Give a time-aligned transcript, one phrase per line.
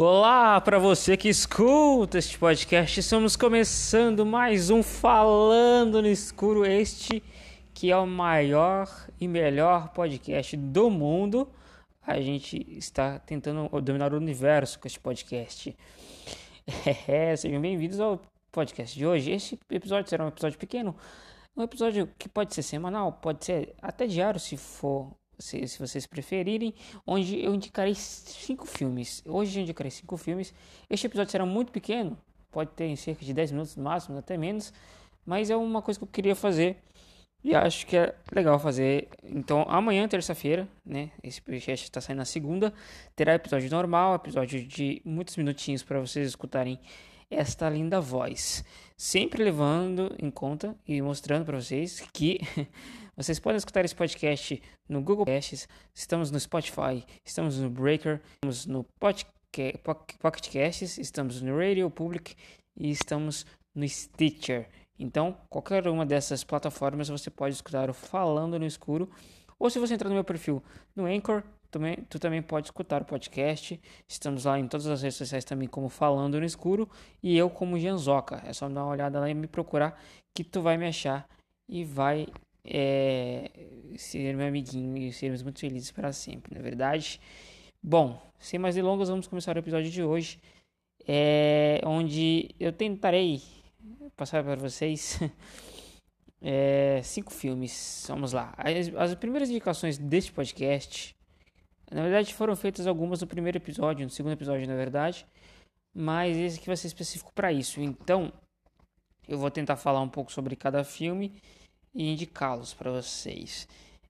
[0.00, 3.00] Olá para você que escuta este podcast.
[3.00, 7.20] Estamos começando mais um Falando no Escuro, este
[7.74, 8.88] que é o maior
[9.20, 11.50] e melhor podcast do mundo.
[12.00, 15.76] A gente está tentando dominar o universo com este podcast.
[17.08, 18.20] É, sejam bem-vindos ao
[18.52, 19.32] podcast de hoje.
[19.32, 20.94] Este episódio será um episódio pequeno,
[21.56, 26.06] um episódio que pode ser semanal, pode ser até diário se for se, se vocês
[26.06, 26.74] preferirem,
[27.06, 29.22] onde eu indicarei cinco filmes.
[29.26, 30.52] Hoje eu indicarei cinco filmes.
[30.88, 32.18] Este episódio será muito pequeno,
[32.50, 34.72] pode ter em cerca de 10 minutos máximo, até menos,
[35.24, 36.76] mas é uma coisa que eu queria fazer
[37.42, 39.08] e acho que é legal fazer.
[39.22, 41.10] Então, amanhã, terça-feira, né?
[41.22, 42.72] Esse podcast está saindo na segunda,
[43.14, 46.80] terá episódio normal, episódio de muitos minutinhos para vocês escutarem
[47.30, 48.64] esta linda voz.
[48.96, 52.40] Sempre levando em conta e mostrando para vocês que
[53.18, 58.64] Vocês podem escutar esse podcast no Google Podcasts, estamos no Spotify, estamos no Breaker, estamos
[58.64, 62.36] no Pocket Casts, estamos no Radio Public
[62.76, 64.68] e estamos no Stitcher.
[64.96, 69.10] Então, qualquer uma dessas plataformas você pode escutar o Falando no Escuro.
[69.58, 70.62] Ou se você entrar no meu perfil
[70.94, 73.80] no Anchor, também, tu também pode escutar o podcast.
[74.08, 76.88] Estamos lá em todas as redes sociais também como Falando no Escuro.
[77.20, 78.40] E eu como Janzoca.
[78.46, 80.00] É só dar uma olhada lá e me procurar
[80.36, 81.28] que tu vai me achar
[81.68, 82.28] e vai
[82.68, 83.50] é,
[83.96, 87.20] ser meu amiguinho e sermos muito felizes para sempre, na é verdade.
[87.82, 90.38] Bom, sem mais delongas, vamos começar o episódio de hoje,
[91.06, 93.40] é, onde eu tentarei
[94.16, 95.18] passar para vocês
[96.42, 98.04] é, cinco filmes.
[98.08, 98.52] Vamos lá.
[98.58, 101.16] As, as, primeiras indicações deste podcast,
[101.90, 105.26] na verdade, foram feitas algumas no primeiro episódio, no segundo episódio, na verdade,
[105.94, 107.80] mas esse aqui vai ser específico para isso.
[107.80, 108.30] Então,
[109.26, 111.40] eu vou tentar falar um pouco sobre cada filme
[111.94, 113.68] e indicá-los para vocês.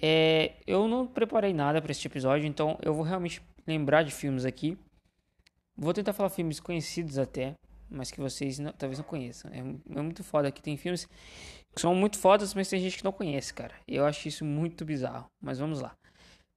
[0.00, 4.44] É, eu não preparei nada para este episódio, então eu vou realmente lembrar de filmes
[4.44, 4.78] aqui.
[5.76, 7.54] Vou tentar falar filmes conhecidos até,
[7.88, 9.50] mas que vocês não, talvez não conheçam.
[9.52, 10.62] É, é, muito foda aqui.
[10.62, 11.06] Tem filmes
[11.74, 13.74] que são muito fodas, mas tem gente que não conhece, cara.
[13.86, 15.26] Eu acho isso muito bizarro.
[15.40, 15.94] Mas vamos lá.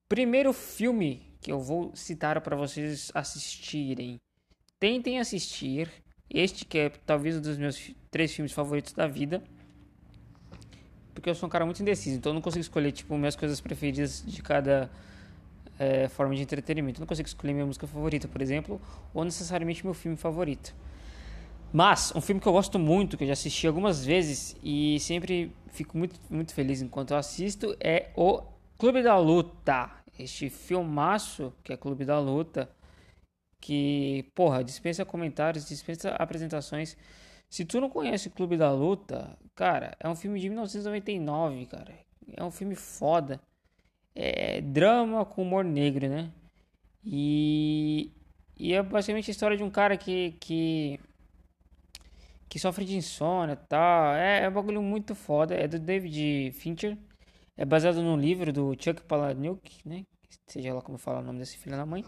[0.08, 4.20] Primeiro filme que eu vou citar para vocês assistirem.
[4.80, 5.90] Tentem assistir
[6.30, 9.44] este que é talvez um dos meus três filmes favoritos da vida
[11.13, 13.62] porque eu sou um cara muito indeciso, então eu não consigo escolher, tipo, minhas coisas
[13.62, 14.90] preferidas de cada
[15.79, 17.00] é, forma de entretenimento.
[17.00, 18.81] Eu não consigo escolher minha música favorita, por exemplo,
[19.13, 20.74] ou necessariamente meu filme favorito.
[21.72, 25.51] Mas, um filme que eu gosto muito, que eu já assisti algumas vezes e sempre
[25.72, 28.44] fico muito, muito feliz enquanto eu assisto, é o
[28.78, 29.90] Clube da Luta.
[30.18, 32.69] Este filmaço, que é Clube da Luta,
[33.59, 36.95] que, porra, dispensa comentários, dispensa apresentações.
[37.53, 41.94] Se tu não conhece Clube da Luta, cara, é um filme de 1999, cara.
[42.36, 43.40] É um filme foda.
[44.16, 46.31] É drama com humor negro, né?
[47.06, 48.12] E,
[48.58, 51.00] e é basicamente a história de um cara que, que,
[52.50, 54.16] que sofre de insônia e tal.
[54.16, 55.53] É, é um bagulho muito foda.
[55.53, 56.97] É do David Fincher.
[57.56, 60.08] É baseado no livro do Chuck Palahniuk, né?
[60.47, 62.03] Seja lá como fala o nome desse filho da mãe.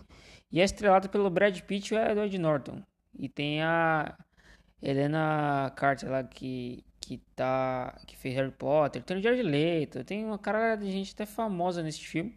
[0.51, 2.81] E é estrelado pelo Brad Pitt e o Edward Norton.
[3.13, 4.17] E tem a
[4.81, 8.00] Helena Carter lá que, que tá.
[8.06, 11.81] que fez Harry Potter, tem o Jared Leto, tem uma cara de gente até famosa
[11.81, 12.36] nesse filme.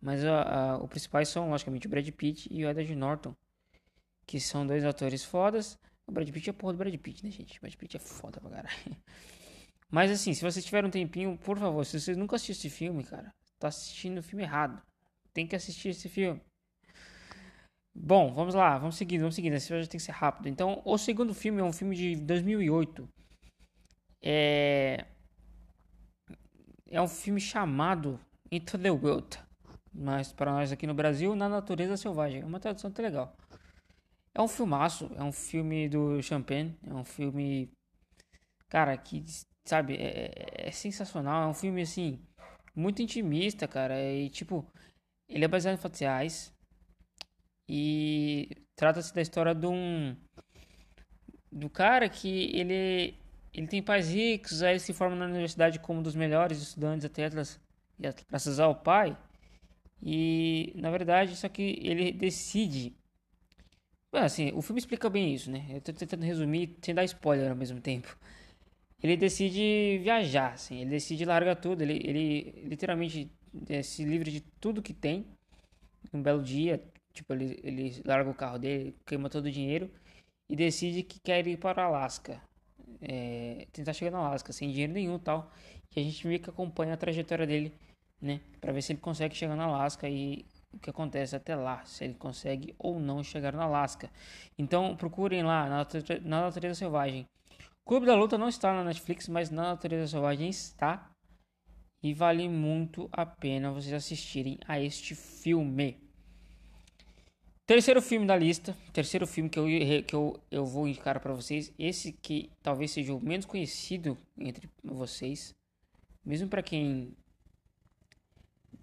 [0.00, 3.34] Mas a, os principais são, logicamente, o Brad Pitt e o Edward Norton.
[4.26, 5.78] Que são dois atores fodas.
[6.06, 7.58] O Brad Pitt é porra do Brad Pitt, né, gente?
[7.58, 8.96] O Brad Pitt é foda pra caralho.
[9.88, 13.04] Mas assim, se vocês tiverem um tempinho, por favor, se vocês nunca assistiram esse filme,
[13.04, 14.82] cara, tá assistindo o filme errado.
[15.32, 16.40] Tem que assistir esse filme.
[18.04, 19.54] Bom, vamos lá, vamos seguindo, vamos seguindo.
[19.54, 20.48] Esse já tem que ser rápido.
[20.48, 23.08] Então, o segundo filme é um filme de 2008.
[24.20, 25.06] É
[26.90, 28.18] é um filme chamado
[28.50, 29.38] Into the Wild,
[29.94, 32.42] mas para nós aqui no Brasil, Na Natureza Selvagem.
[32.42, 33.36] É uma tradução até legal.
[34.34, 37.70] É um filmaço, é um filme do Champagne, é um filme
[38.68, 39.24] cara que
[39.64, 40.32] sabe, é,
[40.64, 42.20] é, é sensacional, é um filme assim
[42.74, 44.66] muito intimista, cara, e tipo,
[45.28, 46.51] ele é baseado em fatos reais,
[47.68, 50.16] e trata-se da história de um
[51.50, 53.14] do cara que ele
[53.54, 57.04] ele tem pais ricos, aí ele se forma na universidade como um dos melhores estudantes
[57.04, 57.60] atletas
[58.28, 59.16] graças ao pai.
[60.02, 62.94] E na verdade, só que ele decide
[64.12, 65.66] assim, o filme explica bem isso, né?
[65.70, 68.16] Eu tô tentando resumir sem dar spoiler ao mesmo tempo.
[69.02, 73.30] Ele decide viajar, assim, ele decide largar tudo, ele, ele literalmente
[73.68, 75.26] é, se livra de tudo que tem.
[76.12, 79.90] Um belo dia, Tipo, ele, ele larga o carro dele, queima todo o dinheiro
[80.48, 82.40] e decide que quer ir para o Alasca.
[83.00, 85.50] É, tentar chegar no Alasca sem dinheiro nenhum tal.
[85.94, 87.72] E a gente meio que acompanha a trajetória dele,
[88.20, 88.40] né?
[88.60, 92.04] Pra ver se ele consegue chegar no Alasca e o que acontece até lá, se
[92.04, 94.10] ele consegue ou não chegar no Alasca.
[94.58, 95.86] Então procurem lá na,
[96.22, 97.26] na Natureza Selvagem.
[97.84, 101.10] Clube da Luta não está na Netflix, mas na Natureza Selvagem está.
[102.02, 105.96] E vale muito a pena vocês assistirem a este filme.
[107.64, 109.66] Terceiro filme da lista, terceiro filme que eu,
[110.04, 114.68] que eu, eu vou indicar para vocês, esse que talvez seja o menos conhecido entre
[114.82, 115.54] vocês,
[116.24, 117.16] mesmo para quem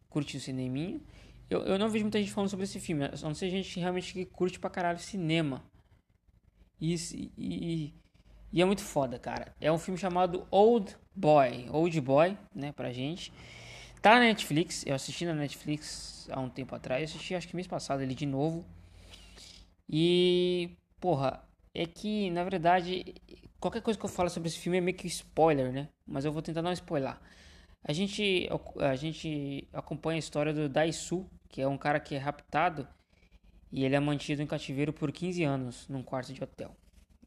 [0.08, 1.02] curte o cineminha.
[1.50, 4.14] Eu, eu não vejo muita gente falando sobre esse filme, a não ser gente realmente
[4.14, 5.64] que curte pra caralho cinema.
[6.80, 6.96] E,
[7.38, 7.94] e,
[8.54, 9.54] e é muito foda, cara.
[9.60, 13.34] É um filme chamado Old Boy, Old Boy, né, pra gente.
[14.02, 17.68] Tá na Netflix, eu assisti na Netflix há um tempo atrás, assisti acho que mês
[17.68, 18.66] passado ele de novo.
[19.90, 20.70] E,
[21.00, 21.44] porra,
[21.74, 23.16] é que na verdade
[23.60, 25.90] qualquer coisa que eu falo sobre esse filme é meio que spoiler, né?
[26.08, 27.18] Mas eu vou tentar não spoiler.
[27.84, 28.50] A gente,
[28.80, 32.88] a gente acompanha a história do Daisu, que é um cara que é raptado
[33.72, 36.76] e ele é mantido em cativeiro por 15 anos num quarto de hotel.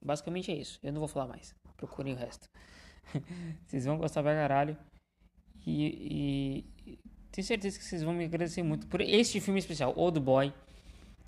[0.01, 0.79] Basicamente é isso.
[0.83, 1.55] Eu não vou falar mais.
[1.77, 2.49] Procurem o resto.
[3.67, 4.77] vocês vão gostar pra caralho.
[5.67, 6.99] E, e,
[7.31, 10.53] tenho certeza que vocês vão me agradecer muito por este filme especial, Old Boy.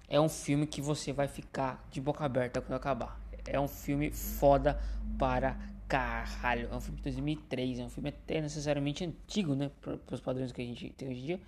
[0.09, 3.21] É um filme que você vai ficar de boca aberta quando acabar.
[3.47, 4.81] É um filme foda
[5.19, 5.59] para
[5.89, 6.69] caralho.
[6.71, 7.79] É um filme de 2003.
[7.79, 9.71] É um filme até necessariamente antigo, né?
[9.81, 11.41] Para os padrões que a gente tem hoje em dia.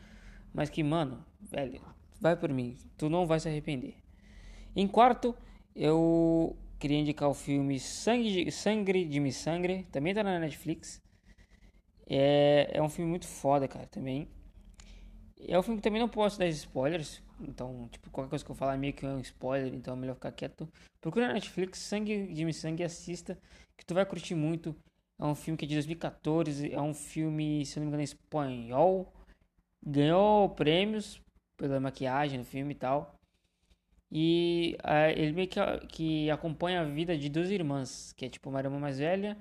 [0.55, 1.81] Mas que, mano, velho,
[2.21, 2.77] vai por mim.
[2.97, 3.94] Tu não vai se arrepender.
[4.75, 5.35] Em quarto,
[5.75, 11.03] eu queria indicar o filme Sangue de, Sangre de Me Sangre, também tá na Netflix.
[12.08, 14.29] É, é um filme muito foda, cara, também.
[15.49, 18.55] É um filme que também não posso dar spoilers, então, tipo, qualquer coisa que eu
[18.55, 20.69] falar é meio que um spoiler, então é melhor ficar quieto.
[21.00, 23.38] Procura na Netflix Sangue de Sangue e assista,
[23.76, 24.75] que tu vai curtir muito.
[25.19, 28.03] É um filme que é de 2014, é um filme, se eu não me engano,
[28.03, 29.12] é espanhol.
[29.85, 31.20] Ganhou prêmios
[31.56, 33.14] pela maquiagem no filme e tal.
[34.11, 38.49] E uh, ele meio que, que acompanha a vida de duas irmãs, que é tipo
[38.49, 39.37] uma irmã mais velha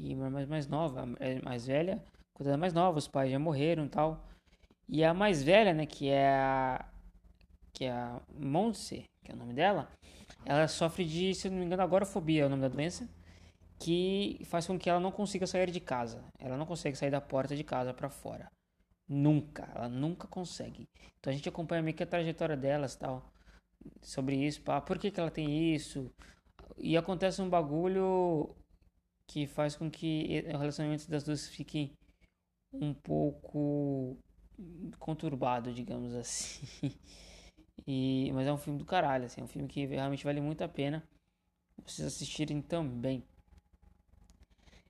[0.00, 1.08] e uma irmã mais nova.
[1.20, 2.02] É mais velha,
[2.32, 4.26] quando ela é mais nova, os pais já morreram e tal.
[4.88, 6.84] E a mais velha, né, que é a,
[7.72, 9.88] que é a Montse, que é o nome dela,
[10.44, 13.08] ela sofre de, se não me engano, agorafobia é o nome da doença,
[13.78, 16.24] que faz com que ela não consiga sair de casa.
[16.38, 18.50] Ela não consegue sair da porta de casa para fora.
[19.08, 20.88] Nunca, ela nunca consegue.
[21.18, 23.30] Então a gente acompanha meio que a trajetória delas tal
[24.02, 26.10] sobre isso, pá, por que, que ela tem isso?
[26.78, 28.54] E acontece um bagulho
[29.30, 31.92] que faz com que o relacionamento das duas fique
[32.72, 34.18] um pouco
[34.98, 36.66] conturbado, digamos assim.
[37.86, 40.62] E, mas é um filme do caralho, assim, é um filme que realmente vale muito
[40.62, 41.02] a pena
[41.82, 43.24] vocês assistirem também.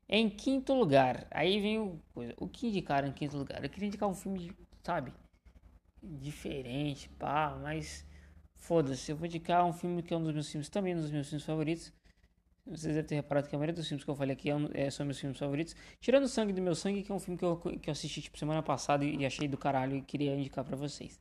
[0.08, 2.02] Em quinto lugar, aí vem o,
[2.36, 3.62] o que indicar em quinto lugar?
[3.62, 4.52] Eu queria indicar um filme,
[4.82, 5.14] sabe,
[6.02, 8.04] diferente, pá, mas
[8.60, 11.10] Foda-se, eu vou indicar um filme que é um dos meus filmes, também um dos
[11.10, 11.92] meus filmes favoritos.
[12.66, 14.90] Vocês devem ter reparado que a maioria dos filmes que eu falei aqui é, é,
[14.90, 15.74] são meus filmes favoritos.
[16.00, 18.38] Tirando Sangue do Meu Sangue, que é um filme que eu, que eu assisti tipo,
[18.38, 21.18] semana passada e, achei do caralho e queria indicar para vocês.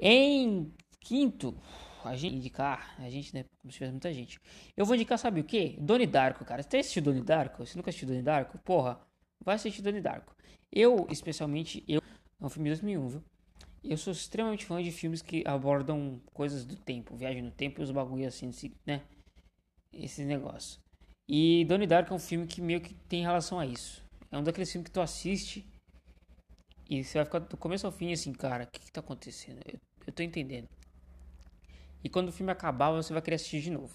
[0.00, 1.56] Em quinto,
[2.04, 4.40] a gente indicar, a gente, né, como se tivesse muita gente.
[4.76, 5.76] Eu vou indicar, sabe o que?
[5.80, 6.62] Doni Darko, cara.
[6.62, 7.64] Você tem assistido Doni Darko?
[7.64, 8.58] Você nunca assistiu Doni Darko?
[8.58, 9.00] Porra,
[9.44, 10.34] vai assistir Doni Darko.
[10.72, 12.02] Eu, especialmente, eu.
[12.40, 13.24] É um filme de 2001, viu?
[13.82, 17.84] Eu sou extremamente fã de filmes que abordam coisas do tempo, viagem no tempo e
[17.84, 18.50] os bagulho assim,
[18.84, 19.02] né?
[19.92, 20.80] Esse negócio.
[21.28, 24.02] E Donnie Darko é um filme que meio que tem relação a isso.
[24.30, 25.66] É um daqueles filmes que tu assiste
[26.88, 29.60] e você vai ficar do começo ao fim assim, cara, o que, que tá acontecendo?
[29.66, 30.68] Eu, eu tô entendendo.
[32.02, 33.94] E quando o filme acabar, você vai querer assistir de novo.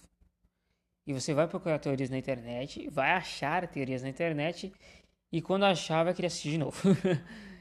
[1.08, 4.72] E você vai procurar teorias na internet, vai achar teorias na internet,
[5.32, 6.78] e quando achar, vai querer assistir de novo.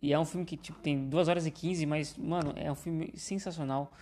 [0.00, 2.74] E é um filme que tipo, tem 2 horas e 15, mas, mano, é um
[2.76, 3.92] filme sensacional.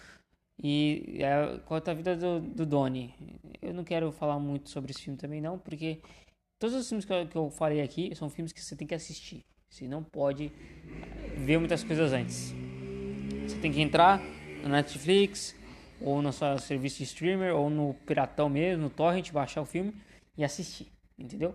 [0.62, 3.14] E é, a vida do, do Donnie.
[3.60, 6.00] Eu não quero falar muito sobre esse filme também, não, porque
[6.58, 8.94] todos os filmes que eu, que eu falei aqui são filmes que você tem que
[8.94, 9.44] assistir.
[9.68, 10.50] Você não pode
[11.36, 12.54] ver muitas coisas antes.
[13.46, 14.20] Você tem que entrar
[14.62, 15.54] na Netflix,
[16.00, 19.94] ou no seu serviço de streamer, ou no Piratão mesmo, no Torrent, baixar o filme
[20.36, 20.88] e assistir.
[21.18, 21.54] Entendeu?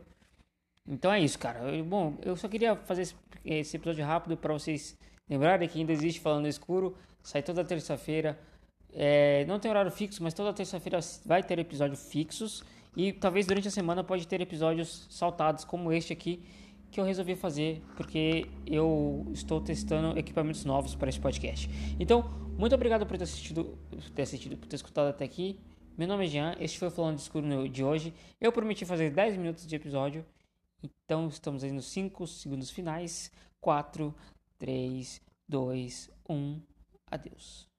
[0.87, 1.59] Então é isso, cara.
[1.75, 3.15] Eu, bom, eu só queria fazer esse,
[3.45, 4.97] esse episódio rápido para vocês
[5.29, 6.97] lembrarem que ainda existe Falando Escuro.
[7.21, 8.39] Sai toda terça-feira.
[8.93, 12.63] É, não tem horário fixo, mas toda terça-feira vai ter episódios fixos.
[12.95, 16.43] E talvez durante a semana pode ter episódios saltados, como este aqui,
[16.91, 21.69] que eu resolvi fazer porque eu estou testando equipamentos novos para esse podcast.
[21.97, 23.77] Então, muito obrigado por ter assistido,
[24.13, 25.57] ter assistido, por ter escutado até aqui.
[25.97, 28.13] Meu nome é Jean, este foi o Falando Escuro de hoje.
[28.39, 30.25] Eu prometi fazer 10 minutos de episódio.
[30.83, 33.31] Então estamos aí nos 5 segundos finais.
[33.61, 34.13] 4,
[34.57, 36.61] 3, 2, 1.
[37.09, 37.70] Adeus.